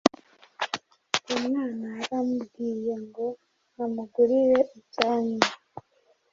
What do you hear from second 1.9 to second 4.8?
yari amubwiye ngo amugurire